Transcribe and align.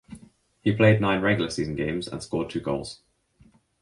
He 0.61 0.75
played 0.75 0.99
nine 0.99 1.21
regular 1.21 1.51
season 1.51 1.75
games 1.75 2.07
and 2.07 2.23
scored 2.23 2.49
two 2.49 2.59
goals. 2.59 3.01